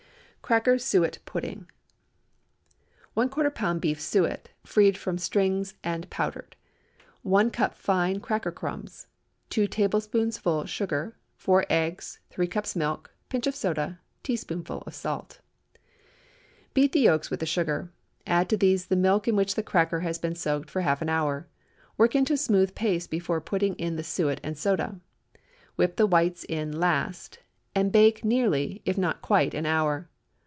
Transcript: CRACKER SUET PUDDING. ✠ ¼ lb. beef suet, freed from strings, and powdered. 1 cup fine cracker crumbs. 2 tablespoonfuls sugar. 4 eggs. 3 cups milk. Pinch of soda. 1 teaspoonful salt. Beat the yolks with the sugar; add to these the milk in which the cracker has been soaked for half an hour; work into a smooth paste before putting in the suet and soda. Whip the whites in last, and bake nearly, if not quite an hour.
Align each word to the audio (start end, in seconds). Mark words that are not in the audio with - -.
CRACKER 0.51 0.77
SUET 0.79 1.19
PUDDING. 1.25 1.65
✠ 3.17 3.29
¼ 3.29 3.29
lb. 3.29 3.79
beef 3.79 4.01
suet, 4.01 4.49
freed 4.65 4.97
from 4.97 5.17
strings, 5.17 5.75
and 5.81 6.09
powdered. 6.09 6.57
1 7.21 7.49
cup 7.51 7.73
fine 7.73 8.19
cracker 8.19 8.51
crumbs. 8.51 9.07
2 9.49 9.65
tablespoonfuls 9.67 10.69
sugar. 10.69 11.15
4 11.37 11.65
eggs. 11.69 12.19
3 12.31 12.47
cups 12.47 12.75
milk. 12.75 13.13
Pinch 13.29 13.47
of 13.47 13.55
soda. 13.55 13.83
1 13.85 13.97
teaspoonful 14.23 14.83
salt. 14.91 15.39
Beat 16.73 16.91
the 16.91 16.99
yolks 16.99 17.29
with 17.29 17.39
the 17.39 17.45
sugar; 17.45 17.93
add 18.27 18.49
to 18.49 18.57
these 18.57 18.87
the 18.87 18.97
milk 18.97 19.29
in 19.29 19.37
which 19.37 19.55
the 19.55 19.63
cracker 19.63 20.01
has 20.01 20.19
been 20.19 20.35
soaked 20.35 20.69
for 20.69 20.81
half 20.81 21.01
an 21.01 21.07
hour; 21.07 21.47
work 21.95 22.13
into 22.13 22.33
a 22.33 22.37
smooth 22.37 22.75
paste 22.75 23.09
before 23.09 23.39
putting 23.39 23.73
in 23.75 23.95
the 23.95 24.03
suet 24.03 24.41
and 24.43 24.57
soda. 24.57 24.99
Whip 25.77 25.95
the 25.95 26.05
whites 26.05 26.43
in 26.43 26.77
last, 26.77 27.39
and 27.73 27.89
bake 27.89 28.25
nearly, 28.25 28.81
if 28.83 28.97
not 28.97 29.21
quite 29.21 29.53
an 29.53 29.65
hour. 29.65 30.09